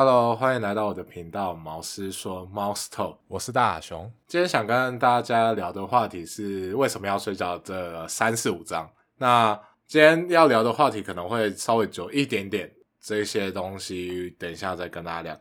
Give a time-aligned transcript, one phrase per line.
[0.00, 4.08] Hello，欢迎来到我的频道毛师说 Mouse Talk，我是大熊。
[4.28, 8.88] 今天想跟大家聊的话题是为什么要睡觉这三四五章。
[9.16, 15.40] 那今天要聊的话题可能会稍微久一点点，这些东西等一下再跟大家聊。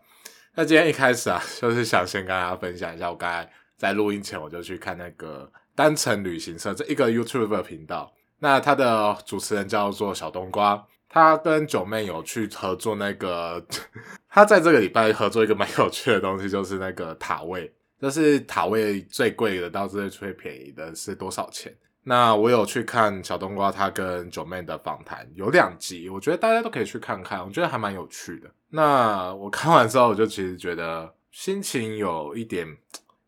[0.55, 3.47] 那今天一开始啊， 就是想先跟大家分享一下，我刚才
[3.77, 10.83] 在录音前我就去看那个单程旅行社这一个 YouTube 频道，那它的主持人叫做小冬瓜。
[11.09, 13.65] 他跟九妹有去合作那个，
[14.29, 17.71] 他在这个礼拜合作一个蛮有趣的东西，就是那个塔位，
[18.01, 21.73] 就是塔位最贵的到最最便宜的是多少钱？
[22.03, 28.49] 那我有去看小冬瓜他跟九妹的访谈，有两集，我觉得大家都可以去看看，我觉得还蛮有趣的。
[28.69, 32.65] 那我看完之后，我就其实觉得心情有一点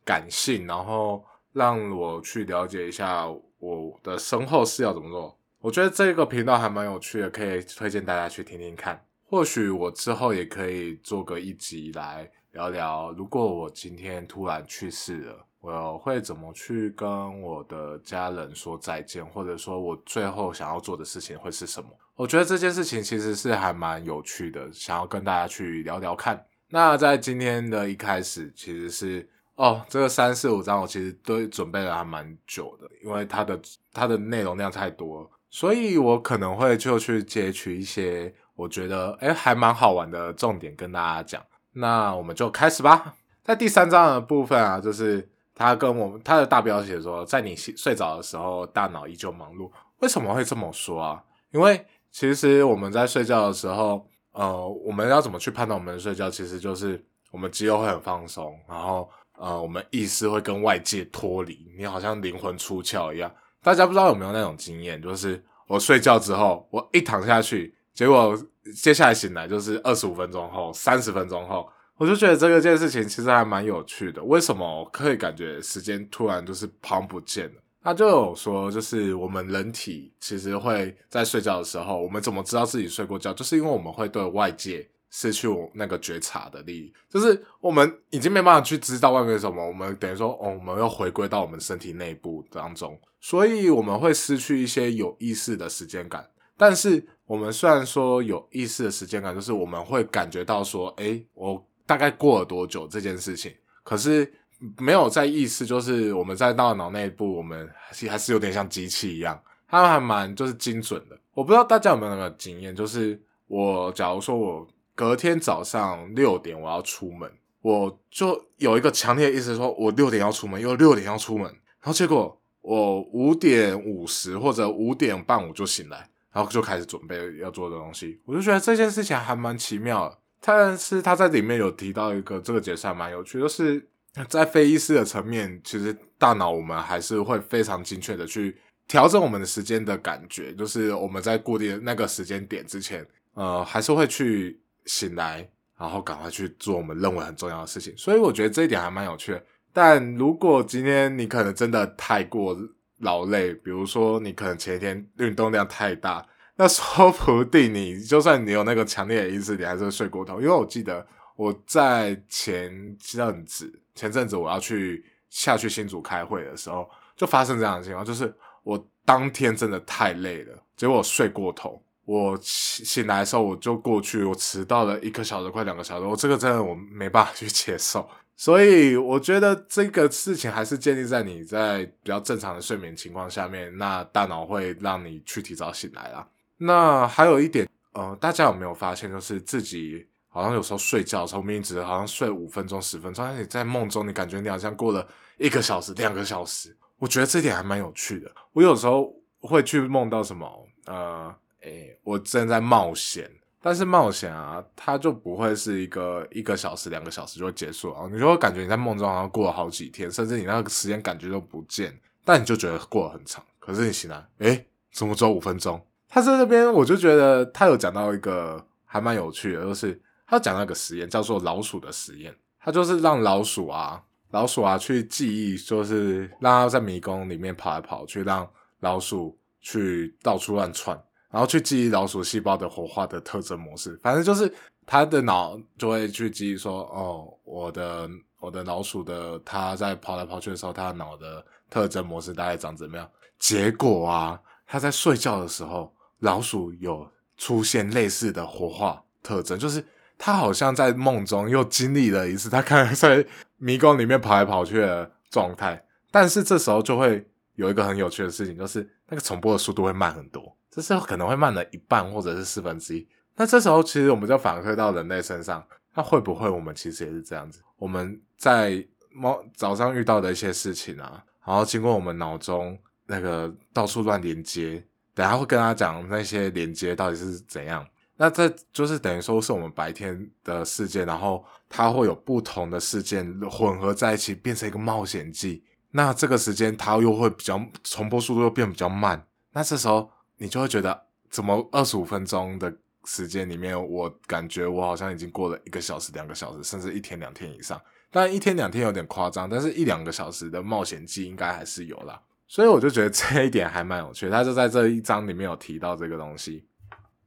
[0.05, 3.25] 感性，然后让我去了解一下
[3.59, 5.38] 我的身后事要怎么做。
[5.61, 9.03] 我觉得这个频道还蛮有趣的，可以推荐大家去听听看。
[9.25, 21.89] 或许我之后也可以做个一集来聊聊，如果我今天突然去世了，我会怎么去跟我的家人说再见，或者说我最后想要做的事情会是什么？
[22.15, 26.41] 我觉得这件事情其实是还蛮有趣的，想要跟大家去聊聊看。
[26.69, 33.59] 那在今天的一开始，其实是哦，这个三四五章我其实都准备了还蛮久的，因为它的
[33.91, 35.29] 它的内容量太多。
[35.49, 41.43] 所以我可能会就去截取一些我觉得哎还蛮好玩的重点跟大家讲。
[41.73, 43.15] 那我们就开始吧。
[43.43, 49.71] 在第三章的部分啊，就是他跟我他的大标写说，在你睡着的时候，大脑依旧忙碌。
[49.99, 51.23] 为什么会这么说啊？
[51.51, 56.29] 因为其实我们在睡觉的时候，呃，我们要怎么去判断我们睡觉？
[56.29, 63.31] 其实就是我们肌肉会很放松，然后呃，我们意识会跟外界脱离，你好像灵魂出窍一样。
[63.61, 68.37] 大家不知道有没有那种经验，就是我睡觉之后，我一躺下去，结果
[68.75, 74.23] 接下来醒来就是二十五分钟后、三十分钟后，我就觉得这个件事情其实还蛮有趣的。
[74.23, 77.61] 为什么我可以感觉时间突然就是跑不见了？
[77.81, 83.33] 他就有说，就是我们人体其实会在睡觉的时候，我们怎么知道自己睡过觉？
[83.33, 84.87] 就是因为我们会对外界。
[85.11, 96.29] 失去我那个觉察的力，就是我们已经没办法去知道外面什么，我们等于说，哦，我们要回归到我们身体内部当中，所以我们会失去一些有意识的时间感。
[96.55, 103.51] 但是我们虽然说有意识的时间感，就是我们会感觉到说，诶，我大概过了多久这件事情，
[103.83, 104.31] 可是
[104.77, 107.67] 没有在意识，就是我们在大脑内部，我们
[108.07, 111.17] 还是有点像机器一样，它还蛮就是精准的。
[111.33, 114.67] 我不知道大家有没有那个经验，就是我假如说我。
[114.99, 130.17] 隔天早上六点我要出门，我就有一个强烈的意思，说我六点要出门，又六点要出门，然后结果我五点五十或者五点半我就醒来，然后就开始准备要做的东西，我就觉得这件事情还蛮奇妙的。
[130.41, 133.81] 但是他在里面有提到一个这个解释还蛮有趣，就是
[134.27, 144.59] 在非意识的层面，其实大脑我们还是会非常精确的去调整我们的时间的感觉，就是我们在固定那个时间点之前，呃，还是会去。
[144.89, 145.47] 醒来，
[145.77, 149.45] 然后赶快去做我们认为很重要的事情，所以我觉得这一点还蛮有趣的。
[149.71, 152.57] 但如果今天你可能真的太过
[152.97, 160.41] 劳累，比如说你可能前一天运动量太大，那说不定你就算你有那个强烈的意识，你还是睡过头。
[160.41, 168.33] 因为我记得我在前阵子前阵子我要去下去新竹开会的时候，就发生这样的情况，就是
[168.63, 171.79] 我当天真的太累了，结果睡过头。
[172.09, 186.27] 我醒醒来的时候，我就过去，我迟到了一个小时，快两个小时，我这个真的我没办法去接受，所以我觉得这个事情还是建立在你在比较正常的睡眠情况下面，那大脑会让你去提早醒来啦。
[186.57, 196.75] 那还有一点，呃，大家有没有发现，就是自己好像有时候睡觉的时候，明只好像睡五分钟、十分钟，但你在梦中，你感觉你好像过了一个小时、两个小时。
[196.97, 198.31] 我觉得这点还蛮有趣的。
[198.51, 201.31] 我有时候会去梦到什么，呃。
[201.61, 203.29] 诶，我正在冒险，
[203.61, 208.07] 但是冒险啊，它就不会是一个一个小时、两个小时就会结束啊。
[208.11, 213.43] 你就会感觉你在梦中好像过了好几天，甚至你那个时间感觉都不见，但你就觉得过了很长。
[213.59, 215.85] 可是你醒来，诶，怎么只有五分钟？
[216.07, 224.01] 他在这边，我就觉得他有讲到一个还蛮有趣的，就是他讲那个实验叫做老鼠的实验，他就是让老鼠啊，
[224.31, 230.99] 老鼠啊去记忆，就是让它在迷宫里面跑来跑去，让老鼠去到处乱窜。
[231.31, 234.51] 然后去记忆老鼠细胞的活化的特征模式，反正就是
[234.85, 238.09] 他的脑就会去记忆说，哦，我的
[238.39, 243.09] 我的老鼠的它在跑来跑去的时候，它的脑的特征模式大概长怎么样？
[243.37, 249.85] 结果啊，他在睡觉的时候，老鼠有出现类似的活化特征，就是
[250.17, 253.25] 他好像在梦中又经历了一次他刚才在
[253.57, 263.07] 迷宫里面跑来跑去的状态，但是这时候就会有一个很有趣的事情，就是那个重播的速度会慢很多，这时候可能会慢了一半或者是四分之一。
[263.35, 267.61] 那这时候其实我们就反馈到人类身上，那会不会我们其实也是这样子？
[267.77, 274.83] 我们在猫早上遇到的一些事情啊，然后经过我们脑中那个到处乱连接，
[275.13, 277.85] 等下会跟他讲那些连接到底是怎样。
[278.17, 285.63] 那这就是等于说是我们白天的事件，然后它会有不同的事件混合在一起，变成一个冒险记。
[285.91, 289.25] 那这个时间它又会比较重播速度又变比较慢。
[289.53, 290.99] 那这时候你就会觉得，
[291.29, 292.73] 怎么二十五分钟的
[293.05, 297.79] 时间里面，我感觉我好像已经过了一个小时、两个小时，甚至一天两天以上。
[298.09, 302.19] 但一天两天有点夸张，但是一两个小时的冒险记应该还是有啦。
[302.47, 304.29] 所以我就觉得这一点还蛮有趣。
[304.29, 306.65] 他就在这一章里面有提到这个东西。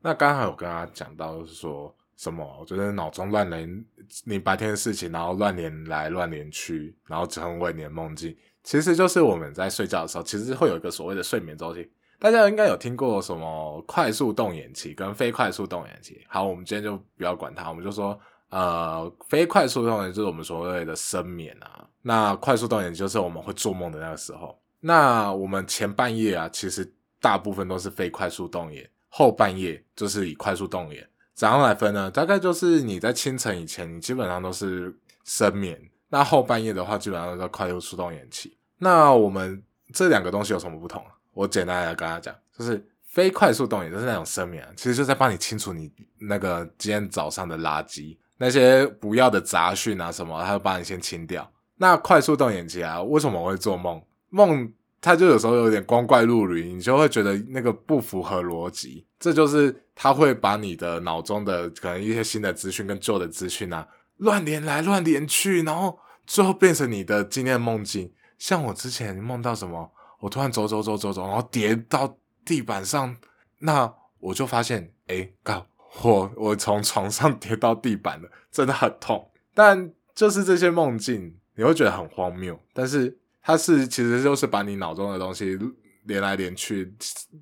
[0.01, 2.45] 那刚好有跟他讲到，就是说什么？
[2.59, 3.85] 我觉得脑中乱连，
[4.25, 11.89] 你白天的事情，然后乱连来乱连去，然后成为你的梦境，其实就是我们在睡觉的时候，其实会有一个所谓的睡眠周期。
[12.23, 16.25] 大家应该有听过什么快速动眼期跟非快速动眼期。
[16.29, 18.17] 好，我们今天就不要管它，我们就说，
[18.49, 21.85] 呃，非快速动眼就是我们所谓的深眠啊。
[22.01, 24.57] 那快速动眼就是我们会做梦的那个时候。
[24.79, 28.89] 那我们前半夜啊，其实大部分都是非快速动眼。
[29.09, 31.05] 后半夜就是以快速动眼，
[31.35, 32.09] 怎样来分呢？
[32.09, 35.77] 大概就是你在清晨以前，你基本上都是深眠；
[36.09, 38.57] 那后半夜的话，基本上都在快速动眼期。
[38.79, 39.61] 那我们
[39.93, 41.05] 这两个东西有什么不同？
[41.33, 51.51] 我简单的跟他讲，就是非快速动眼就是那种深眠，其实就在帮你清除你那个今天早上的垃圾，那些不要的杂讯啊什么，他就帮你先清掉。
[51.77, 54.03] 那快速动眼期啊，为什么我会做梦？
[54.31, 54.73] 梦。
[55.05, 59.05] 他就有时候有点光怪陆离，你就会觉得那个不符合逻辑。
[59.19, 63.85] 这就是他会把你的脑中的可能一些新的资讯跟旧的资讯啊
[64.19, 68.13] 乱连来乱连去，然后最后变成你的今天的梦境。
[68.39, 69.91] 像我之前梦到什么，
[70.23, 73.15] 我突然走走走走走，然后跌到地板上，
[73.59, 75.67] 那我就发现，哎，靠，
[76.03, 79.31] 我我从床上跌到地板了，真的很痛。
[79.53, 83.19] 但就是这些梦境，你会觉得很荒谬，但是。
[83.45, 85.59] 它是其实就是把你脑中的东西
[86.05, 86.95] 连来连去，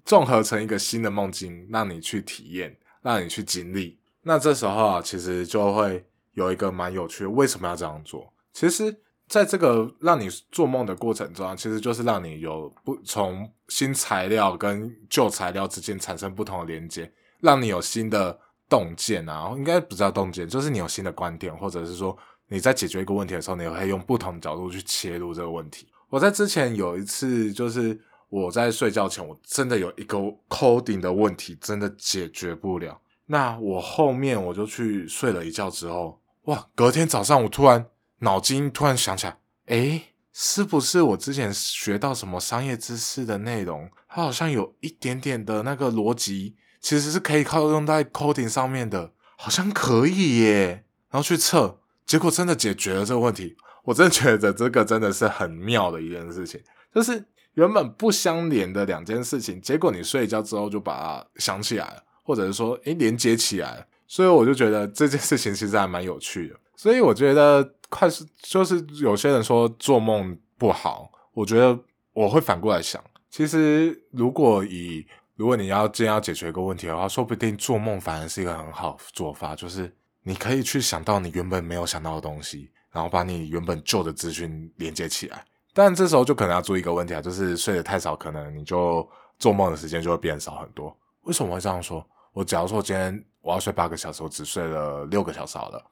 [0.07, 3.99] 综合成一个新的梦境，让你去体验，让你去经历。
[4.23, 8.33] 那这时候啊，其实就会有一个蛮有趣的，为什么要这样做？
[8.55, 8.99] 其实
[9.31, 17.11] 在这个让你做梦的过程中，其实就是让你有不从新材料跟旧材料之间产生不同的连接，
[17.41, 18.39] 让你有新的
[18.69, 22.15] 洞见啊，应该不叫洞见，就是你有新的观点，或者是说。
[22.53, 25.87] 你在解决一个问题的时候，你会用不同角度去切入这个问题。
[26.09, 27.97] 我在之前有一次，就是
[28.29, 30.19] 我在睡觉前，我真的有一个
[30.49, 33.01] coding 的问题，真的解决不了。
[33.27, 37.87] 那我后面我就去睡了一觉之后，哇，隔天早上我突然
[38.21, 39.37] 脑筋突然想起来，
[39.67, 50.85] 诶，是不是我之前学到什么商业知识的内容，它好像有一点点的那个逻辑，其实是可以靠用在 coding 上面的，好像可以耶。
[51.11, 51.79] 然后去测。
[52.07, 56.61] 结果真的解决了这个问题，我真的觉得这个真的是很妙的一件事情，
[56.93, 57.25] 就是
[57.55, 66.57] 原本不相连的两件事情，结果你睡一觉之后就把它想起来了，或者是说诶连接起来了，所以我就觉得这件事情其实还蛮有趣的。
[66.81, 71.79] 所以我觉得快速就是有些人说做梦不好，我觉得
[72.15, 75.07] 我会反过来想，其实如果以
[75.37, 79.95] 如果你要真要解决一个问题的话，说不定做梦反而是一个很好做法，就是。
[80.23, 85.43] 你可以去想到你原本没有想到的东西，然后把你原本旧的资讯连接起来。
[85.73, 89.09] 但这时候就可能要注意一个问题啊，就是睡得太少，可能你就
[89.39, 90.95] 做梦的时间就会变少很多。
[91.23, 92.07] 为什么会这样说？
[92.35, 95.83] 我假如说今天我要睡八个小时，我只睡了六个小时好了，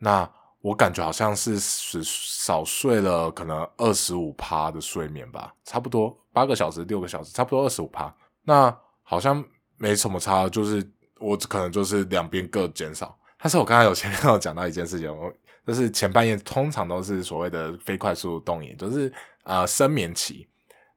[0.00, 0.28] 那
[0.60, 8.12] 我感觉好像是是少睡了可能二十五趴的睡眠吧，差不多八个小时六个小时，差不多二十五趴。
[8.42, 9.44] 那好像
[9.76, 10.84] 没什么差，就是
[11.18, 13.16] 我可能就是两边各减少。
[13.38, 15.32] 但是我刚才有前面有讲到一件事情，我
[15.66, 19.12] 就是前半夜通常都是所谓的非快速动眼，就是
[19.44, 20.48] 呃深眠期。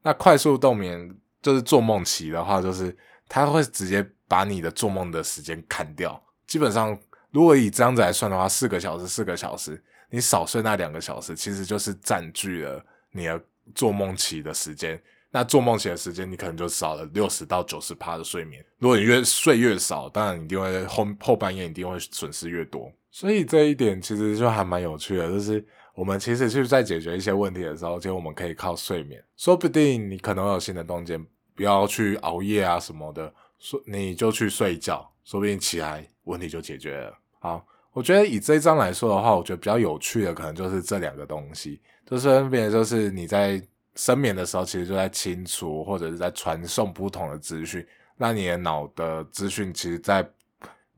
[0.02, 2.96] 那快速动眠就是做梦期的话，就是
[3.30, 6.22] 它会直接把你的做梦的时间砍掉。
[6.46, 6.98] 基本上，
[7.34, 13.42] 如果以这样子来算的话，四个小时，四个小时，你少睡那两个小时，其实就是占据了你的
[13.74, 15.02] 做梦期的时间。
[15.32, 18.64] 那做梦起的时间，你可能就少了六十到九十趴的睡眠。
[18.78, 22.92] 如果你越睡越少，当然你一定会后后半夜一定会损失越多。
[23.10, 29.20] 所以这一点其实就还蛮有趣的，就是我们其实就是在解决一些问题的时候，其实我们可以靠睡眠。
[29.36, 31.26] 说不定你可能有新的洞见，
[31.56, 37.18] 不要去熬夜啊什么的，说你就去睡觉，说不定起来问题就解决了。
[37.44, 43.62] 好，我觉得以这一章来说的话，我觉得比较有趣的可能就是这两个东西，就是分别就是你在
[43.96, 47.86] 深眠的时候，其实就在清除或者是在传送不同的资讯，
[48.16, 50.26] 让你的脑的资讯其实在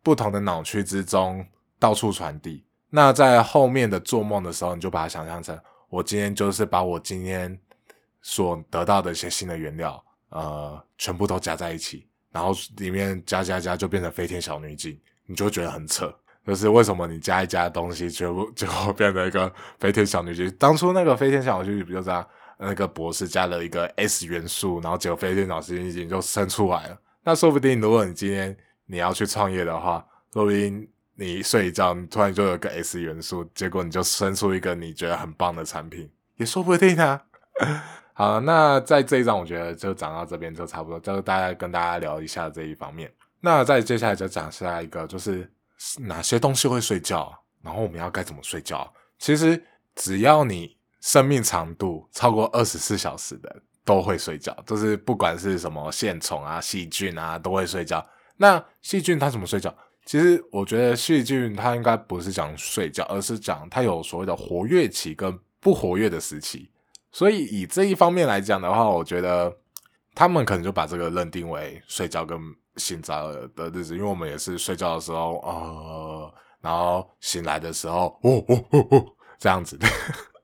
[0.04, 1.44] 不同的脑区之中
[1.80, 2.64] 到处传递。
[2.92, 5.60] 那在后面的做梦的时候，你就把它想象成
[5.90, 7.60] 我今天就是把我今天
[8.22, 16.16] 所得到的一些新的原料，呃，全部都加在一起，然后里面加加加就变成飞天小女警，你就觉得很扯。
[16.46, 20.50] 就是为什么你加一加东西，全部最后变成一个飞天小女警？
[20.60, 22.26] 当初那个飞天小女警不就这样？
[22.58, 26.98] 那个博士加了一个 S 元素，然后结果飞天小女警就生出来了。
[27.24, 37.22] 那说不定，如果你今天你要去创业的话，说不定你睡一觉，你突然就有个 S 元素，结果你就生出一个你觉得很棒的产品，也说不定啊。
[38.14, 43.12] 好，那在这一章，我觉得就讲到这边就差不多，就大家跟大家聊一下这一方面。
[43.42, 45.52] 那再接下来就讲下一个，就是。
[46.00, 47.38] 哪些东西会睡觉？
[47.62, 48.92] 然后我们要该怎么睡觉？
[49.18, 49.62] 其实
[49.96, 54.56] 只要你生命长度超过二十四小时的，都会睡觉。
[54.66, 58.06] 就是不管是什么线虫啊、细菌啊，都会睡觉。
[58.38, 59.76] 那细菌它怎么睡觉？
[60.06, 66.70] 其实我觉得细菌它应该不是讲睡觉，而是讲它有所谓的活跃期跟不活跃的时期。
[67.12, 69.58] 所以以这一方面来讲的话，我觉得
[70.14, 72.40] 他们可能就把这个认定为睡觉跟。
[72.78, 79.06] 醒着的日子，因为我们也是睡觉的时候，呃，然后醒来的时候，哦哦哦哦，
[79.38, 79.88] 这样子的，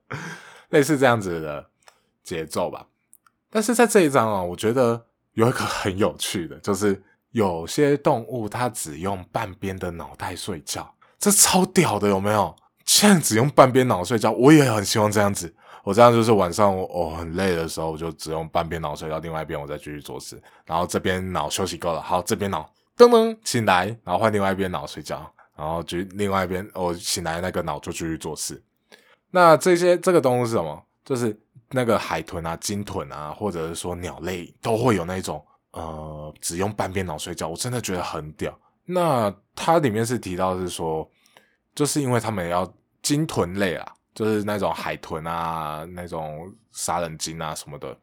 [0.70, 1.70] 类似这样子的
[2.24, 2.86] 节奏吧。
[3.50, 12.56] 但是在这一章啊，我觉得有一个很有趣的，就是有些动物它只用半边的脑袋睡觉，这超屌的，有没有？
[12.86, 15.56] 现在只用半边脑睡觉，我也很希望这样子。
[15.84, 20.42] 我这样就是晚上我很累的时候，我就只用半边脑睡觉，另外一边我再继续做事。
[20.66, 28.62] 然后这边脑休息够了，好，这边脑噔噔醒来，然后换另外一边脑睡觉，然后就另外一边我醒来那个脑就继续做事。
[29.32, 30.84] 那这些这个动物是什么？
[31.04, 31.36] 就是
[31.72, 38.56] 那个海豚啊、鲸豚啊，或者是说鸟类都会有那种呃只用半边脑睡觉，我真的觉得很屌。
[38.86, 41.10] 那它里面是提到是说，
[41.74, 42.72] 就是因为他们要
[43.02, 43.94] 鲸豚类啊。
[44.14, 47.98] 就是那种海豚啊，那种杀人鲸啊什么的，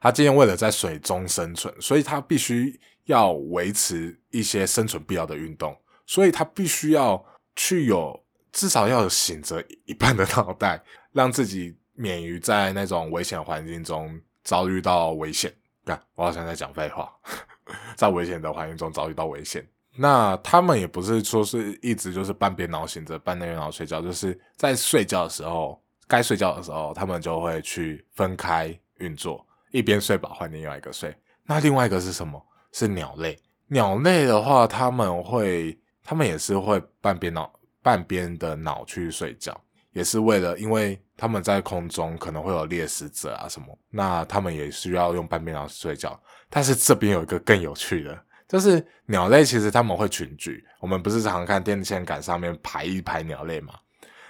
[0.00, 5.76] 它今天为了在水中生存，所以它必须要维持一些生存必要的运动，
[6.06, 7.24] 所以它必须要
[7.54, 15.54] 去有至少要有醒着一半的脑袋，让自己免于在那种危险环境中遭遇到危险。
[15.84, 17.14] 看，我好像在讲废话，
[17.94, 19.64] 在危险的环境中遭遇到危险。
[19.98, 31.14] 那他们也不是说是一直就是半边脑醒着，半边脑睡觉，就是在睡觉的时候，该睡觉的时候，他们就会去分开运作，一边睡饱换另外一个睡。
[31.44, 32.40] 那另外一个是什么？
[32.72, 33.38] 是鸟类。
[33.68, 37.50] 鸟类的话，他们会，他们也是会半边脑
[37.82, 39.58] 半边的脑去睡觉，
[39.92, 46.20] 也是为了，因为他们在空中可能会有猎食者啊什么，那他们也需要用半边脑睡觉。
[46.50, 48.25] 但是这边有一个更有趣的。
[48.48, 50.64] 就是鸟类，其实他们会群聚。
[50.80, 53.74] 我们不是常看电线杆上面排一排鸟类吗？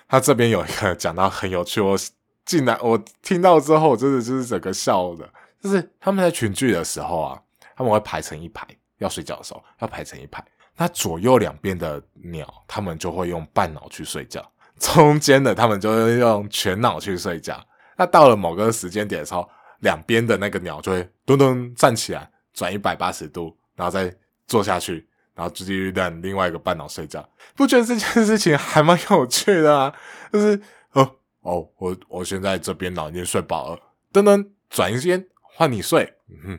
[0.09, 1.99] 它这边有一个讲到很有趣，我
[2.45, 5.29] 竟然我听到之后，真的就是整个笑的。
[5.61, 7.43] 就是他们在群聚的时候啊，
[7.77, 8.67] 他们会排成一排，
[8.99, 10.45] 要睡觉的时候要排成一排。
[10.77, 14.41] 那左右两边的鸟，他们就会用半脑去睡觉；
[14.79, 17.61] 中间的他们就会用全脑去睡觉。
[17.97, 19.49] 那到了某个时间点的时候，
[19.81, 23.57] 两边的那个鸟就会咚咚站起来，转一百八十度。
[23.77, 24.13] 然后再
[24.49, 29.95] 坐下去，然后继续让另外一个半脑睡觉，不觉得这件事情还蛮有趣的啊？
[30.33, 30.61] 就是
[30.93, 33.81] 哦哦，我我现在这边脑已经睡饱了，
[34.13, 36.59] 噔噔转一边换你睡，嗯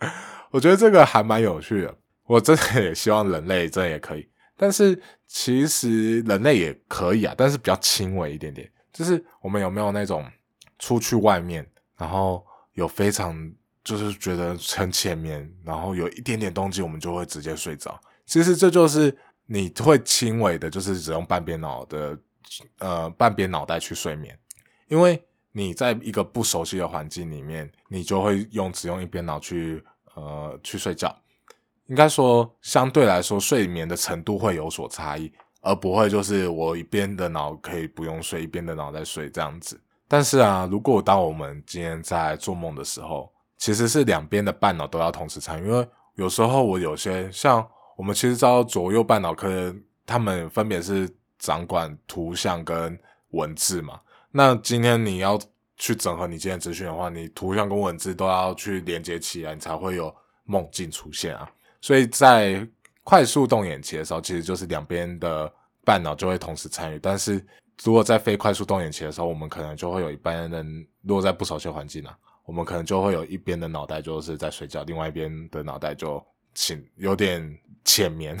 [0.00, 0.10] 哼，
[0.52, 1.94] 我觉得这个还蛮有趣的。
[2.24, 8.70] 我真的也希望人类这也可以，但是其实人类也可以啊，但是比较轻微一点点。
[8.92, 10.24] 就是我们有没有那种
[10.78, 13.52] 出去外面，然后有非常。
[13.86, 17.98] 就是觉得很浅眠，然后有一点点动静，我们就会直接睡着。
[18.26, 19.16] 其实这就是
[19.46, 22.18] 你会轻微的，就是只用半边脑的，
[22.80, 24.36] 呃，半边脑袋去睡眠。
[24.88, 29.80] 因为你在一个不熟悉的环境里面，你就会用只用一边脑去，
[30.16, 31.16] 呃，去睡觉。
[31.86, 39.80] 应该说，相对来说，睡眠的程度会有所差异，而不会就是我一边的脑可以不用睡，一边的脑袋睡这样子。
[40.08, 51.08] 但是啊，如果当我们今天在做梦的时候，其实是两边的半脑都要同时参与，因为有时候我有些像我们其实知道左右半脑科，他们分别是
[51.38, 52.98] 掌管图像跟
[53.30, 54.00] 文字嘛。
[54.30, 55.38] 那今天你要
[55.76, 61.50] 去整合你今天资讯的话，你图像跟文字都要去连接起来，你才会有梦境出现啊。
[61.80, 62.66] 所以在
[63.04, 65.50] 快速动眼期的时候，其实就是两边的
[65.84, 66.98] 半脑就会同时参与。
[66.98, 67.44] 但是
[67.82, 76.24] 如果在非快速动眼期的时候，我们可能就会有一半人，落在不熟悉环境啊，我们可能就会有一边的脑袋就是在睡觉，另外一边的脑袋就
[76.54, 78.38] 醒，有点浅眠。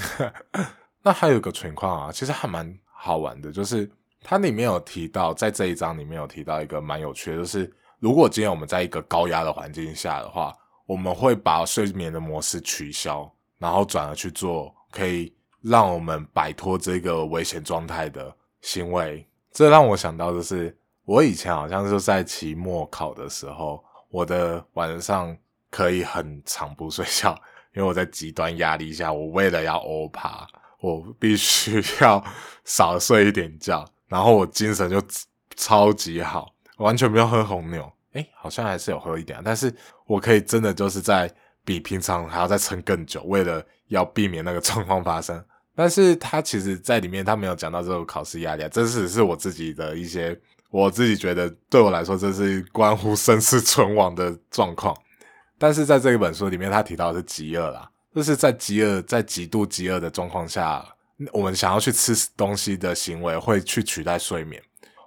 [1.02, 3.90] 那还有一个情况啊，其实还蛮好玩的，就是
[4.22, 10.52] 它里面有提到，在这一章里面有提到一个蛮有趣的，就是如果今天我们在一个高压的环境下的话，
[10.86, 19.26] 我们会把睡眠的模式取消，然后转而去做可以让我们摆脱这个危险状态的行为。
[19.52, 23.82] 这让我想到的是，我以前好像是在期末考的时候，
[24.16, 25.36] 我的晚上
[25.70, 27.38] 可以很长不睡觉，
[27.74, 30.48] 因为我在极端压力下，我为了要欧趴。
[30.80, 32.24] 我必须要
[32.64, 35.02] 少睡一点觉，然后我精神就
[35.54, 37.92] 超级好，完全不用喝红牛。
[38.12, 39.74] 哎，好像还是有喝一点，但是
[40.06, 41.30] 我可以真的就是在
[41.62, 45.44] 比平常还要再撑更久，为了要避免那个状况发生。
[45.74, 50.38] 但是他其实在里面他没有讲到这个考试压力，这只是我自己的一些，
[50.70, 54.96] 我自己觉得对我来说这是关乎生死存亡的状况。
[55.58, 57.90] 但是在这一本书里面，他提到的是饥饿啦。
[58.14, 60.84] 就是在饥饿、在极度饥饿的状况下，
[61.32, 64.62] 我们想要去吃东西的行为会去取代睡眠。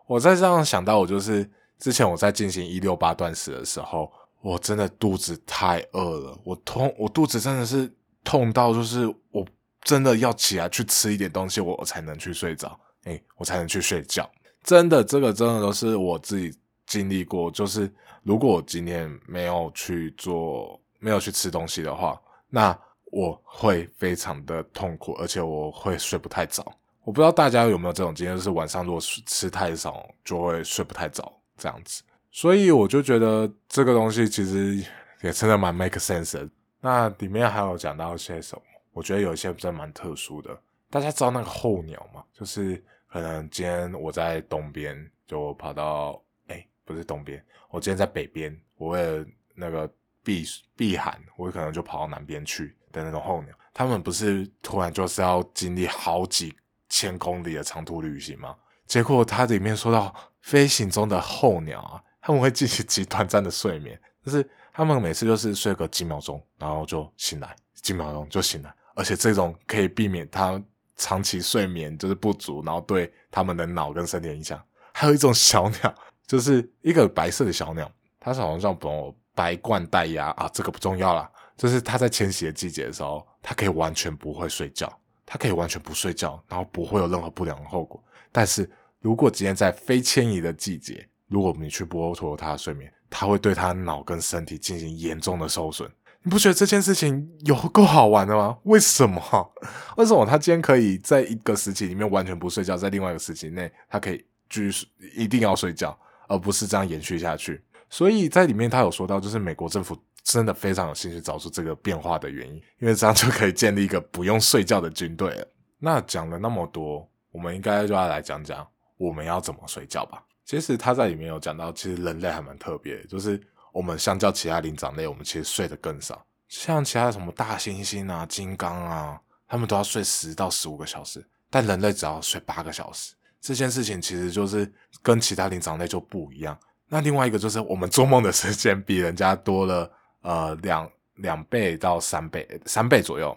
[0.07, 1.47] 我在这样想到，我就是
[1.79, 4.11] 之前我在进行一六八断食的时候，
[4.41, 7.91] 我真的肚子太饿了，我痛，我肚子真的是
[8.23, 9.45] 痛到，就是我
[9.81, 14.29] 真的要起来去吃一点东西，我才能去睡着，哎，我才能去睡觉。
[14.63, 16.53] 真的，这个真的都是我自己
[16.85, 17.49] 经历过。
[17.51, 17.91] 就是
[18.23, 26.71] 如果我今天没有去做，没有去吃东西的话，那我会非常的痛苦，而且我会睡不太早。
[27.03, 32.03] 我不知道大家有没有这种经验，就是晚上如果吃太少，就会睡不太早这样子。
[32.31, 34.75] 所以我就觉得这个东西其实
[35.23, 36.47] 也真的蛮 make sense 的。
[36.81, 38.61] 那里面还有讲到一些什么？
[38.91, 40.55] 我觉得有一些真的蛮特殊的。
[40.91, 42.23] 大家知道那个候鸟吗？
[42.31, 49.91] 就是可能今天我在东边，就跑到哎，不是东边，我今天在北边，我为了那个
[50.23, 50.45] 避
[50.75, 52.75] 避寒，我可能就跑到南边去。
[52.91, 56.51] 的那种候鸟，他们不是突然就是要经历好几
[56.89, 58.55] 千公里的长途旅行吗？
[58.87, 70.59] 结果它里面说到飞行中的候鸟啊，他们会进行极短暂的睡眠，就是他们每次就是睡个几秒钟，然后就醒来，几秒钟就醒来，而且这种可以避免它
[70.99, 74.61] 长期睡眠就是不足，然后对他们的脑跟身体影响。
[74.91, 75.95] 还有一种小鸟，
[76.27, 81.27] 就是一个白色的小鸟，它是好像叫白冠带鸭啊，这个不重要了。
[81.55, 84.91] 就是它在迁徙的季节的时候，它可以完全不会睡觉，
[85.25, 88.03] 它可以完全不睡觉，然后不会有任何不良的后果。
[88.31, 95.89] 但是如果今天在非迁移的季节，如果你去剥夺它的睡眠，它会对它脑跟身体进行严重的受损。
[96.23, 98.57] 你不觉得这件事情有够好玩的吗？
[98.63, 99.21] 为什么？
[99.97, 107.63] 为什么他今天可以在一个时期里面完全不睡觉，在另外一个时期内，他可以继续一定要睡觉，而不是这样延续下去？
[107.89, 109.97] 所以在里面，他有说到，就是美国政府。
[110.21, 115.47] 真的非常有兴趣找出这个变化的原因，因为这样就可以建立一个不用睡觉的军队了。
[115.79, 120.23] 那讲了那么多，我们应该就要来讲讲我们要怎么睡觉吧。
[120.45, 126.25] 其实他在里面有讲到，其实人类还蛮特别，就是我们相较其他灵长类，我们其实睡得更少。
[126.47, 133.13] 像其他什么大猩猩啊、金刚啊，他们都要睡十到十五个小时，但人类只要睡八个小时。
[133.39, 136.57] 这件事情其实就是跟其他灵长类就不一样。
[136.87, 139.91] 那另外一个就是我们做梦的时间比人家多了。
[140.21, 143.33] 呃，两两倍到三倍，三倍左右，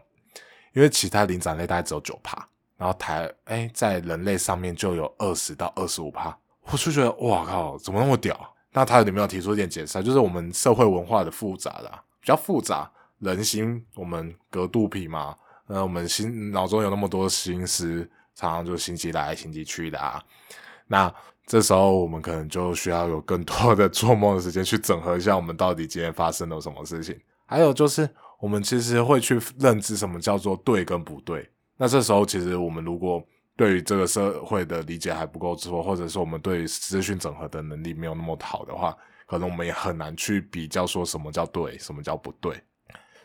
[0.72, 2.44] 因为其他灵长类大概只有九趴，
[2.76, 8.51] 然后台哎在人类上面就有二十到二十五趴，我就觉得哇靠，怎么那么屌？
[8.72, 10.02] 那他有没有提出一点解释？
[10.02, 20.22] 就是我们社会文化的复杂的，比较复杂，人心我们隔肚皮嘛，那我们心脑中有那么多心思，常常就心急来心急去的啊，
[20.86, 21.12] 那。
[21.44, 27.18] 这时候我们可能就需要有更多的做梦的时间去整合一下我们到底今天发生了什么事情。
[27.46, 28.08] 还有就是，
[28.38, 31.50] 我们其实会去认知什么叫做对跟不对。
[31.76, 33.22] 那这时候其实我们如果
[33.56, 42.60] 对于这个社会的理解还不够多，或者说我们对资讯整合的能力没有那么好的话，可能我们也很难去比较说什么叫对，什么叫不对。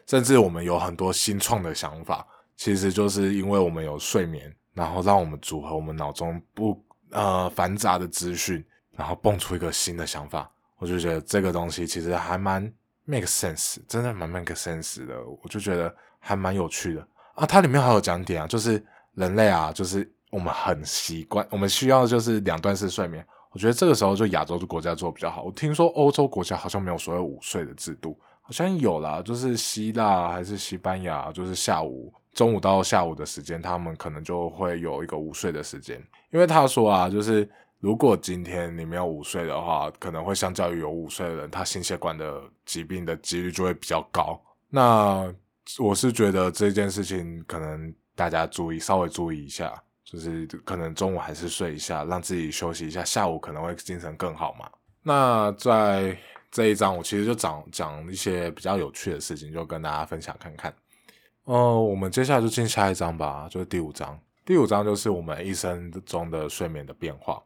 [0.06, 6.84] 甚至我们有很多新创的想法，其实就是因为我们有睡眠，然后让我们组合我们脑中不。
[7.12, 8.62] 呃，繁杂的资讯，
[8.92, 12.70] 然后蹦出一个新的想法，我就觉得这个东西其实还蛮
[13.06, 17.46] make sense，真的蛮 make sense 的，我就觉得还蛮有趣的啊。
[17.46, 23.26] 它里面还有讲点啊，就是人类啊，就是我们很习惯，我们需要就是两段式睡眠。
[23.52, 25.44] 我觉得这个时候就亚洲的国家做比较好。
[25.44, 35.98] 我听说欧洲国家好像没有所谓午睡的制度，好像有啦，就是希腊还是西班牙，就是下午中午到下午的时间，他们可能就会有一个午睡的时间。
[36.32, 44.40] 因为他说啊，就是如果今天你没有午睡的话，可能会相较于有午睡的人，他心血管的疾病的几率就会比较高。
[44.70, 45.34] 那
[45.80, 49.74] 我是觉得这件事情可能大家注意，稍微注意一下，
[50.10, 54.70] 就是可能中午还是睡一下，让自己休息一下，下午可能会精神更好嘛。
[55.04, 56.18] 那在
[56.50, 60.74] 这一章，我其实就讲讲一些比较有趣的事情，就跟大家分享看看。
[61.44, 64.18] 哦，我们接下来就进下一章吧，就是第五章。
[64.46, 67.44] 第五章就是我们一生中的睡眠的变化。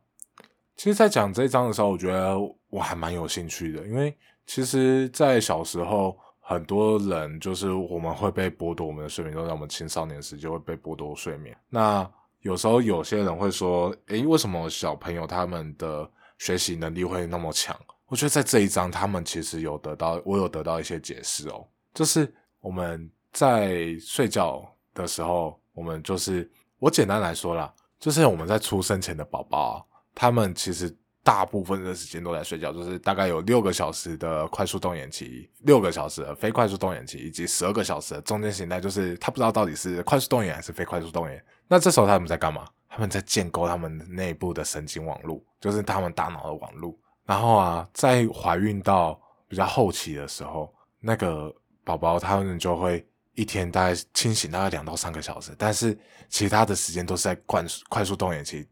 [0.76, 2.38] 其实，在讲这一章的时候，我觉得
[2.70, 11.56] 我还蛮有兴趣的，因为其实，在小时候，很多人就是我们会被剥夺我们的睡眠，都在我们青少年时就会被剥夺睡眠。
[11.70, 12.10] 那
[12.42, 17.76] 有时候有些人会说：“诶，为什么小朋友他们的学习能力会那么强？”
[18.08, 23.10] 我觉得在这一章，他们其实有得到，我有得到一些解释哦，就是我们。
[23.34, 24.62] 在睡觉
[24.94, 41.44] 的时候，我们就是我简单来说啦，就是我们在出生前的宝宝，他们其实大部分的时间都在睡觉，就是大概有六个小时的快速动眼期，六个小时的非快速动眼期，以及十二个小时的中间形态，就是他不知道到底是快速动眼还是非快速动眼。
[41.68, 42.66] 那这时候他们在干嘛？
[42.90, 46.98] 他们在建构他们内部的神经网络，就是他们大脑的网络。
[47.26, 51.54] 然后啊，在怀孕到比较后期的时候，那个
[51.84, 53.06] 宝宝他们就会。
[53.34, 58.68] 一天大概清醒大概两到三个小时，但是其他的时间都是在快快速动眼期。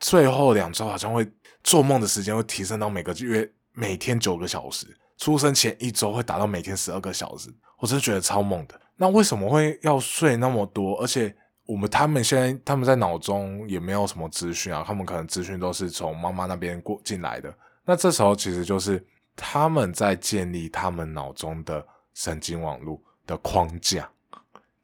[0.00, 1.26] 最后两周好像会
[1.62, 4.86] 做梦的时间会提升到每个月每天九个小时，
[5.18, 7.48] 出生前一周会达到每天十二个小时，
[7.78, 8.80] 我真的觉得超猛的。
[8.96, 11.00] 那为什么会要睡那么多？
[11.00, 11.34] 而且
[11.66, 17.52] 我们他们现在他们在脑中也没有什么资讯啊，他们可能资讯都是从妈妈那边过进来的。
[17.84, 23.00] 那这时候其实就是他们在建立他们脑中的神经网络。
[23.26, 24.06] 的框架，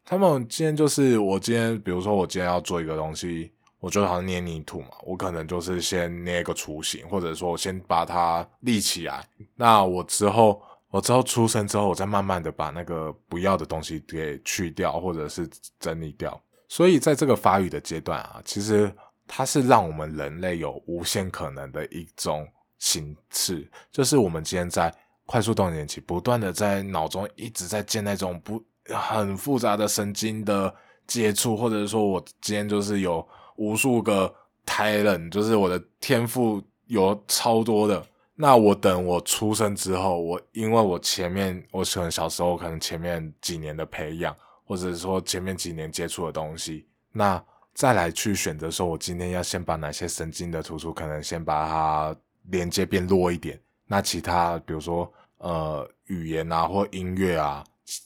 [0.03, 15.49] 他们今天就是我今天，比如说我今天要做一个东西，我就好像捏泥土嘛，我可能就是先捏个雏形，或者说先把它立起来，那我之后我之后出生之后，我再慢慢的把那个不要的东西给去掉，或者是
[15.81, 16.40] 整理掉。
[16.69, 18.95] 所以在这个发育的阶段啊，其实
[19.27, 22.47] 它是让我们人类有无限可能的一种
[22.79, 24.95] 形式，就是我们今天在。
[25.27, 28.61] 快速动眼期，不断的在脑中一直在建那种不
[28.93, 30.75] 很复杂的神经的
[31.07, 33.25] 接触，或者是说我今天就是有
[33.61, 38.03] 无数个 talent，就是我的天赋有超多的。
[38.35, 47.42] 那我等我出生之后，我因为我前面我可能小时候可能前面几年的培养，或者说前面几年接触的东西，那
[47.75, 52.16] 再来去选择说，我今天要先把哪些神经的突出，可能先把它
[52.51, 53.61] 连接变弱一点。
[53.87, 55.12] 那其他比如说。
[55.42, 57.64] 呃，语言啊，或音乐啊，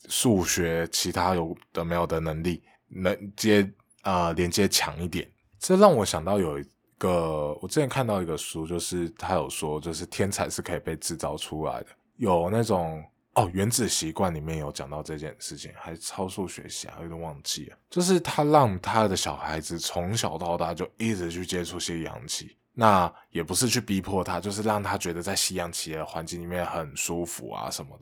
[0.08, 3.68] 数学，其他有的没有的能力，能接
[4.02, 5.28] 呃连接强一点。
[5.64, 6.64] 这让我想到有一
[6.98, 11.86] 个，我之前看到一个书，就是他有说，就是天才是可以被制造出来的。
[12.16, 17.76] 有那种哦，原子习惯里面有讲到这件事情，还超速学习啊，有点忘记了。
[17.88, 22.54] 就是他让他的小孩子从小到大就一直去接触些氧气。
[22.74, 27.98] 那也不是去逼迫他，就是让他觉得在西洋企业的环境里面很舒服啊什么。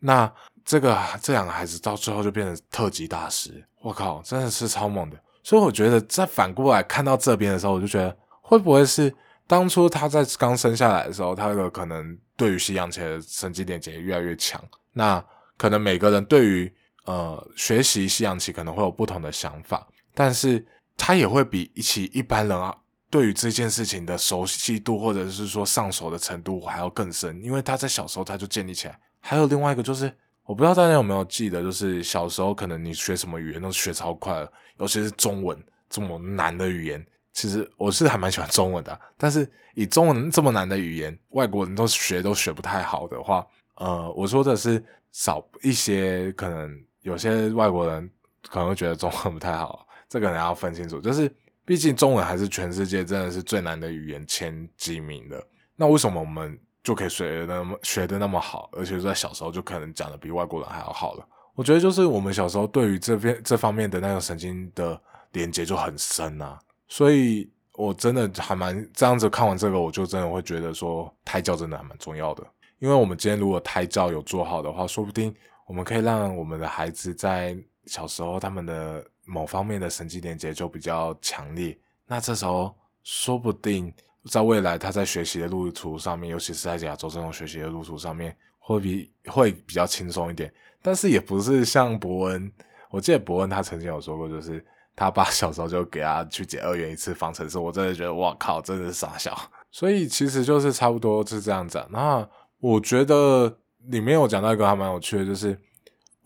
[0.00, 0.30] 那
[0.64, 5.16] 这个这两个孩子到最后就变成特级大师，我靠，真的是超猛的。
[5.46, 9.14] 所以我觉得在反过来看到这边的时候，我就觉得会不会是
[9.46, 14.60] 当初他在刚生下来的时候，他的可能对于西洋棋的神经连接越来越强。
[14.92, 15.24] 那
[15.56, 22.76] 可能每个人对于呃学习西洋棋可能会有不同的想法，但是他也会比一起一般人啊。
[23.08, 28.98] 对于这件事情的熟悉度，或者是说上手的程度还要更深，因为他在小时候他就建立起来。
[29.20, 30.12] 还有另外一个就是，
[30.46, 37.04] 我不知道大家有没有记得，就是小时候可能你学什么语言都学超快了，尤其是中文这么难的语言。
[37.32, 44.82] 其实我是还蛮喜欢中文的，但是以中文这么难的语言，外国人都学都学不太好的话，呃，我说的是
[45.12, 48.10] 少一些，可能有些外国人
[48.48, 51.30] 可能会觉得中文不太好，这个人要分清楚，就是。
[51.68, 55.44] 毕竟中文还是全世界真的是最难的语言前几名的。
[55.74, 56.56] 那为什么我们
[56.86, 61.26] 就可以学的那么学的那么好，而且在小时候就可能讲的比外国人还要好了？
[61.56, 65.00] 我觉得就是我们小时候对于这边这方面的那个神经的
[65.32, 66.56] 连接就很深啊。
[66.86, 72.46] 所以我真的还蛮这样子看完这个，我就真的会觉得说胎教真的还蛮重要的。
[72.78, 75.34] 因为我们今天如果胎教有做好的话，说不定
[75.66, 79.04] 我们可以让我们的孩子在小时候他们的。
[79.28, 82.72] 某方面的神经连接就比较强烈，那这时候
[83.02, 83.92] 说不定
[84.30, 90.52] 在未来他在学习的路途上面，尤其是在亚洲这种学习的路途上面，会比会比较轻松一点。
[90.82, 92.52] 但是也不是像伯恩
[92.90, 99.36] 我记得伯恩他曾经有说过，就是他爸小时候就给他去解二元一次方程式，我真的觉得哇靠，真的是傻笑。
[99.70, 101.84] 所以其实就是差不多是这样子。
[101.90, 102.26] 那
[102.60, 103.58] 我觉得
[103.88, 105.58] 里面有讲到一个还蛮有趣的，就是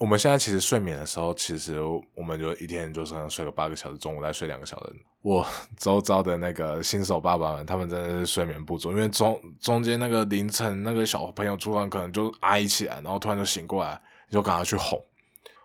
[0.00, 1.78] 我们现在其实睡眠的时候，其实
[2.14, 4.94] 我们就一天就是睡个八个小时，中午再睡两个小时。
[5.20, 14.98] 我 周遭的那个新手爸爸们，他们真的是睡眠不足，因为中中间那个凌晨那个小朋友突然可能就哀起来，然后突然就醒过来，就赶快去哄。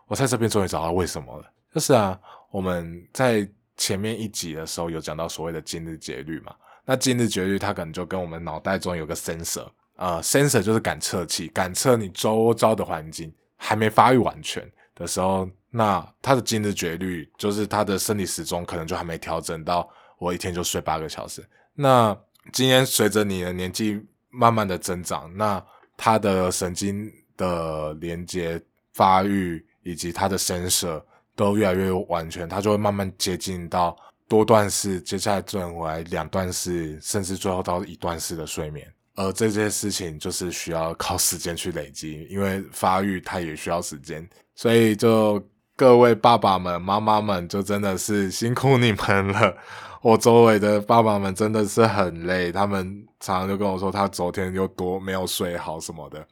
[0.06, 2.20] 我在这边终于找到为什么了，就是啊，
[2.52, 15.50] 我们在前面一集的时候有讲到所谓的今日节律嘛，那今日节律它可能就跟我们脑袋中有个 sensor，呃，sensor 就是感测器，感测你周遭的环境还没发育完全的时候。
[15.78, 21.46] 那他的精日节律就是他的生理时钟可能就还没调整到我一天就睡八个小时。
[21.74, 22.18] 那
[22.54, 25.62] 今天随着你的年纪慢慢的增长，那
[25.98, 28.62] 他的神经的连接
[28.94, 33.98] 发育以及他的声色都越来越完全，他就会慢慢接近到
[34.30, 38.90] 多段式，接下来转回来两段式，甚至最后到一段式的睡眠。
[39.16, 45.44] 而这件事情就是需要靠时间去累积，因为发育它也需要时间，所以就。
[45.78, 49.58] 各位爸爸们、妈妈们，就真的是辛苦你们了。
[50.02, 56.26] 我周围的爸爸们真的是很累，他们常常就跟我说，他昨天又多没有睡好什么的。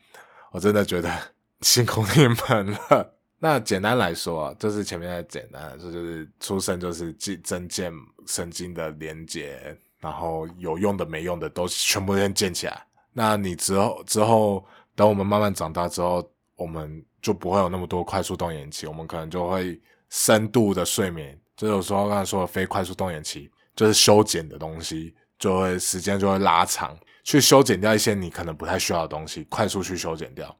[0.54, 1.14] 我真的觉得
[1.60, 3.14] 辛苦你们了。
[3.38, 7.92] 那简单来说啊，就是前面的简单，这就是出生就是增增建
[8.26, 12.86] 神经的连接，然后有用的、没用的都全部先建起来。
[13.14, 14.64] 那你之后之后，
[14.94, 16.24] 等我们慢慢长大之后，
[16.56, 17.04] 我们。
[17.24, 21.40] 就不会有那么多快速动眼期，我们可能就会深度的睡眠。
[21.56, 30.54] 就有时候刚才说的非快速动眼期，就是修剪的东西，就会时间就会拉长，去修剪掉一些你可能不太需要的东西，快速去修剪掉。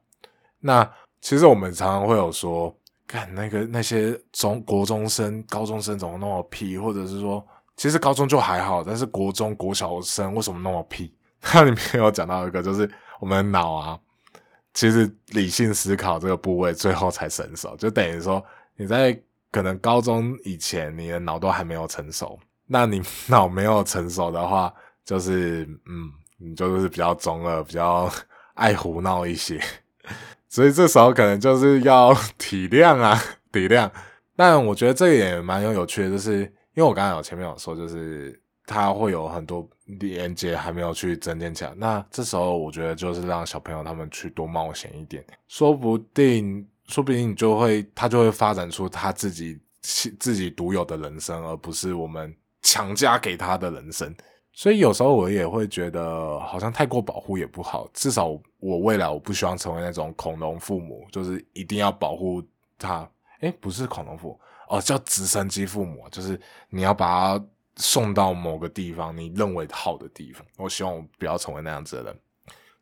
[0.58, 2.74] 那其实我们常常会有说，
[3.06, 7.46] 看那个那些中国中生、高中生怎么那么屁，或者是说，
[7.76, 11.14] 其实高中就还好，但是国中国小生为什么那么屁？
[11.40, 12.88] 它里面有讲到一个，就是
[13.20, 13.98] 我们的脑啊。
[14.72, 18.44] 其实理性思考这个部位最后才成熟，就等于说
[18.76, 19.16] 你在
[19.52, 22.36] 可能高中以前，你的脑都还没有成熟。
[22.66, 24.72] 那你脑没有成熟的话，
[25.04, 28.10] 就是嗯，你就是比较中二，比较
[28.54, 29.60] 爱胡闹一些。
[30.48, 33.16] 所以这时候可能就是要体谅啊，
[33.52, 33.88] 体谅。
[34.34, 39.68] 但我觉得这个也蛮有有趣的，就是因为我刚才有前面有说，就是它会有很多。
[39.86, 54.14] 连接还没有去增建起来，那这时候我觉得就是让小朋友他们去多冒险一点，说不定，说不定你就会他就会发展出他自己自己独有的人生，而不是我们强加给他的人生。
[54.54, 57.86] 所以有时候我也会觉得，好像太过保护也不好。
[57.92, 58.28] 至少
[58.60, 62.42] 我未来我不希望成为那种恐龙父母，就是一定要保护
[62.78, 63.06] 他。
[63.42, 67.44] 诶，不是恐龙父母哦，叫直升机父母，就是你要把他。
[67.76, 70.46] 送到某个地方，你认为好的地方。
[70.58, 72.20] 我希望我不要成为那样子的人。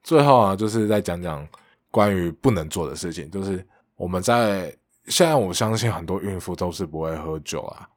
[0.02, 1.48] 最后啊，就是再讲讲
[1.90, 3.30] 关于不能做的事情。
[3.30, 3.66] 就是
[3.96, 4.64] 我们在
[5.06, 7.88] 现在，我相信很多孕妇都是不会喝酒啊。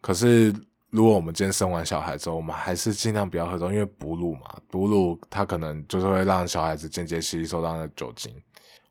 [0.00, 0.54] 可是
[0.90, 8.32] 如果我们今天生完小孩之后，我们还是尽量不要喝酒，因为哺乳嘛，哺乳它可能就是会让小孩子间接吸收到那酒精。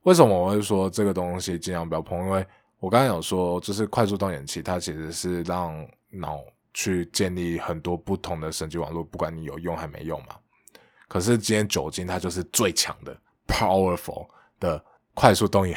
[0.03, 2.19] 为什么我会说这个东西尽量不要碰？
[2.25, 2.45] 因为
[2.79, 5.75] 我刚才有说，就是快速动眼期，它其实是让
[6.11, 6.39] 脑。
[6.73, 10.35] 去建立很多不同的神经网络，不管你有用还没用嘛。
[11.07, 14.27] 可是今天酒精它就是最强的 powerful
[14.59, 14.79] 的
[15.15, 15.75] 快速动眼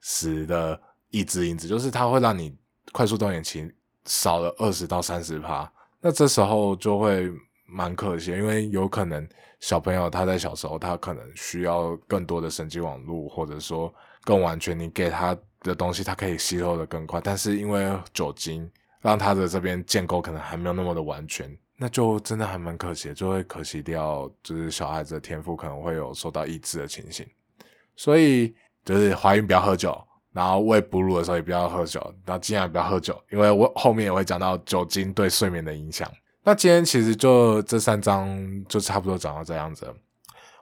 [0.00, 2.56] 时的抑制因子，就是它会让你
[2.92, 3.68] 快速动眼期
[4.04, 5.68] 少了二十到三十趴。
[6.00, 7.28] 那这时候就会
[7.66, 15.36] 蛮可惜，因为有可能小朋友他在小时候他可能需要更多的神经网络，或者说更完全，你给他
[15.68, 18.68] 的东西它可以吸收的更快，但是因为酒精。
[19.00, 27.24] 让他的这边建构可能还没有那么的完全，那就真的还蛮可惜，就会可惜掉，就是小孩子的天赋可能会有受到抑制的情形。
[27.94, 28.52] 所以
[28.84, 29.96] 就是怀孕不要喝酒，
[30.32, 36.10] 然后喂哺乳的时候也不要喝酒，然后尽量不要喝酒，因为我后面也会讲到酒精对睡眠的影响。
[36.42, 38.36] 那今天其实就这三章
[38.68, 39.86] 就差不多讲到这样子。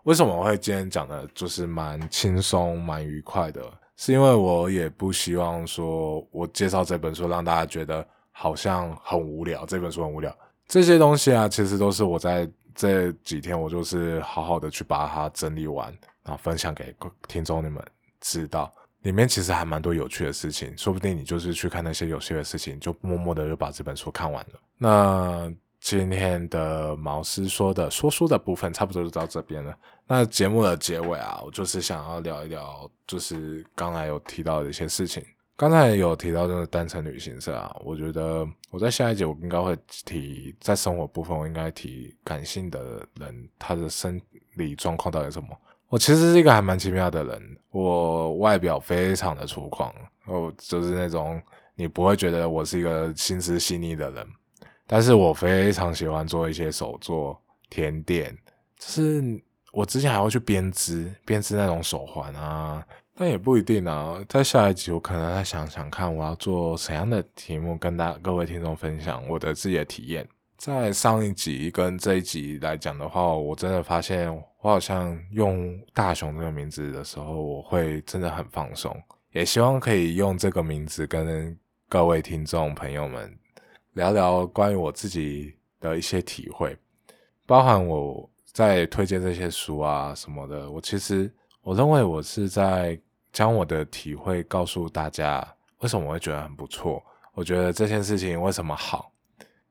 [0.04, 3.62] 为什么我会今天讲的就是蛮轻松、蛮愉快的？
[3.96, 8.06] 是因为我也不希望说我介绍这本书让大家觉得。
[8.38, 10.30] 好像很无聊，这本书很无聊。
[10.68, 15.90] 这些东西啊，其实都是我在这几天，我就是好好的去把它整理完，
[16.22, 16.94] 然后分享给
[17.26, 17.82] 听众你们
[18.20, 18.70] 知道。
[19.04, 24.60] 里面其实还蛮多有趣的事情，说不定你就是去看那些有趣的事情，就默默的就把这本书看完了。
[24.76, 25.50] 那
[25.86, 29.72] 今天的毛师说的说书的部分，差不多就到这边了。
[30.04, 35.24] 那节目的结尾啊，我就是想要聊一聊，就是刚才有提到的一些事情。
[35.54, 44.20] 刚才有提到这个单程旅行社啊，我觉得我在下一节我应该会提在生活部分，我应该提感性的人他的生
[44.56, 45.56] 理状况到底什么。
[45.88, 49.92] 我其实是一个还蛮奇妙的人，我外表非常的粗犷，
[50.24, 51.40] 哦就是那种
[51.76, 54.26] 你不会觉得我是一个心思细腻的人，
[54.86, 58.36] 但是我非常喜欢做一些手作甜点，
[58.78, 62.84] 就是我之前还会去编织编织那种手环啊。
[63.18, 70.28] 但也不一定啊，在下一集我可能再想想看，我要做怎样的题目跟大各位听众分享我的自己的体验。
[70.58, 78.94] 在上一集跟这一集来讲的话，我真的发现我好像用大雄这个名字的时候，我会真的很放松。
[79.32, 83.34] 也希望可以用这个名字跟各位听众朋友们
[83.96, 86.78] 聊聊关于我自己的一些体会，
[87.44, 90.70] 包含我在推荐这些书啊什么的。
[90.70, 91.28] 我其实
[91.62, 92.96] 我认为我是在。
[93.32, 95.46] 将我的体会告诉大家，
[95.80, 97.04] 为什么我会觉得很不错？
[97.34, 99.12] 我觉得这件事情为什么好？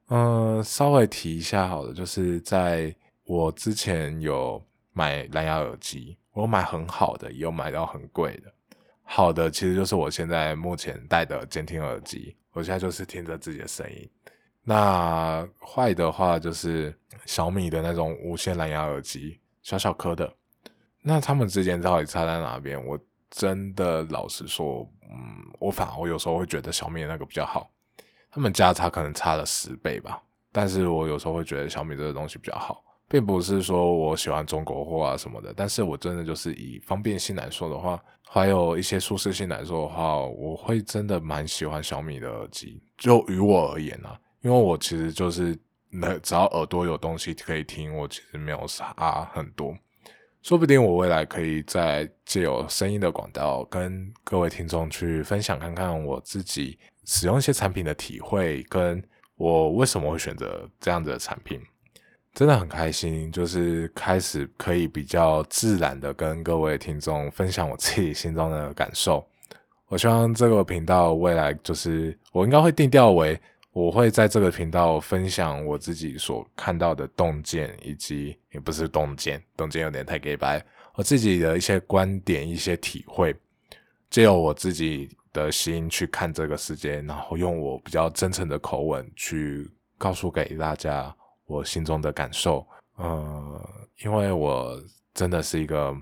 [0.09, 8.53] 嗯，稍微提一下好了，就是在我之前有买蓝牙耳机，我买很好的，有买到很贵的。
[9.01, 14.09] 好的，其实就是我现在目前戴的监听耳机，我现在就是听着自己的声音。
[14.63, 20.33] 那坏的话就是小米的那种无线蓝牙耳机，小小颗的。
[21.03, 22.83] 那它们之间到底差在哪边？
[22.83, 22.99] 我。
[23.31, 27.69] 真的，老实说，嗯，我反而我有时候会觉得小米那个比较好，
[28.31, 30.23] 他们价差可能差了十倍吧。
[30.53, 35.53] 但是我有时候会觉得小米这个东西比较好，并不是说我喜欢中国货啊什么的。
[35.55, 42.81] 但是我真的就是以方便性来说的话，还有一些舒适性来说的话，我会真的蛮喜欢小米的耳机。
[42.97, 45.57] 就于我而言啊，因为我其实就是
[45.89, 49.75] 那只要耳朵有东西可以听，我其实没有差很多。
[50.41, 59.03] 说不定我未来可以在借有声音的管道，跟各位听众去分享看看我自己使用一些产品的体会，跟
[59.37, 61.59] 我为什么会选择这样子的产品，
[62.35, 69.25] 真的很开心，就是开始可以比较自然的跟各位听众分享我自己心中的感受。
[69.87, 73.39] 我希望这个频道未来就是我应该会定调为。
[73.71, 80.63] 我会在这个频道分享我自己所看到的洞见，以及也不是洞见，洞见有点太 gay 白，
[80.95, 83.35] 我自己的一些观点、一些体会，
[84.09, 91.13] 借由我自己的心去看这个世界，然后用我比较真诚的口吻去告诉给大家
[91.45, 92.65] 我心中的感受。
[92.97, 93.69] 呃，
[94.03, 94.79] 因为我
[95.13, 95.95] 真的是一个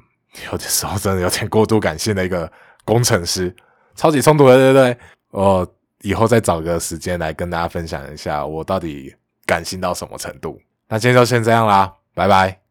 [0.51, 2.51] 有的时候真的有点过度感性的一个
[2.85, 3.55] 工程师，
[3.95, 4.97] 超级冲突的，对对对？
[5.31, 5.75] 我。
[6.03, 10.59] 以后再找个时间来跟大家分享一下，我到底感性到什么程度。
[10.89, 12.62] 那今天就先这样啦，拜拜。